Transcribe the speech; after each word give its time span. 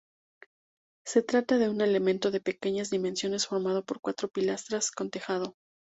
Se 1.05 1.21
trata 1.21 1.59
de 1.59 1.69
un 1.69 1.79
elemento 1.79 2.31
de 2.31 2.41
pequeñas 2.41 2.89
dimensiones 2.89 3.45
formado 3.45 3.85
por 3.85 4.01
cuatro 4.01 4.29
pilastras 4.29 4.89
con 4.89 5.11
tejado. 5.11 5.53